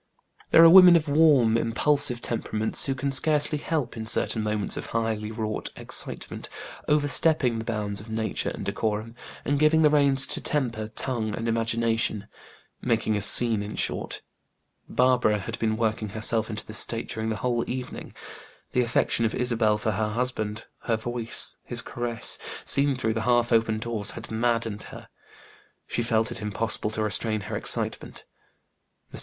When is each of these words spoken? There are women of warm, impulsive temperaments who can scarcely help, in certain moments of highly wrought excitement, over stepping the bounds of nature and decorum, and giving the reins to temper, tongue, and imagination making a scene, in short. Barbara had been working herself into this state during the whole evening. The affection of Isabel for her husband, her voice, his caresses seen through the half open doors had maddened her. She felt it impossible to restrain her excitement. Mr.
There 0.49 0.63
are 0.63 0.69
women 0.71 0.95
of 0.95 1.07
warm, 1.07 1.59
impulsive 1.59 2.21
temperaments 2.23 2.85
who 2.87 2.95
can 2.95 3.11
scarcely 3.11 3.59
help, 3.59 3.95
in 3.95 4.07
certain 4.07 4.41
moments 4.41 4.75
of 4.75 4.87
highly 4.87 5.31
wrought 5.31 5.69
excitement, 5.75 6.49
over 6.87 7.07
stepping 7.07 7.59
the 7.59 7.65
bounds 7.65 8.01
of 8.01 8.09
nature 8.09 8.49
and 8.49 8.65
decorum, 8.65 9.13
and 9.45 9.59
giving 9.59 9.83
the 9.83 9.91
reins 9.91 10.25
to 10.25 10.41
temper, 10.41 10.87
tongue, 10.95 11.35
and 11.35 11.47
imagination 11.47 12.25
making 12.81 13.15
a 13.15 13.21
scene, 13.21 13.61
in 13.61 13.75
short. 13.75 14.23
Barbara 14.89 15.37
had 15.37 15.59
been 15.59 15.77
working 15.77 16.09
herself 16.09 16.49
into 16.49 16.65
this 16.65 16.79
state 16.79 17.07
during 17.07 17.29
the 17.29 17.35
whole 17.45 17.63
evening. 17.69 18.15
The 18.71 18.81
affection 18.81 19.23
of 19.25 19.35
Isabel 19.35 19.77
for 19.77 19.91
her 19.91 20.09
husband, 20.09 20.65
her 20.85 20.95
voice, 20.97 21.57
his 21.63 21.83
caresses 21.83 22.39
seen 22.65 22.95
through 22.95 23.13
the 23.13 23.21
half 23.29 23.53
open 23.53 23.77
doors 23.77 24.09
had 24.17 24.31
maddened 24.31 24.81
her. 24.89 25.09
She 25.85 26.01
felt 26.01 26.31
it 26.31 26.41
impossible 26.41 26.89
to 26.89 27.03
restrain 27.03 27.41
her 27.41 27.55
excitement. 27.55 28.25
Mr. 29.13 29.19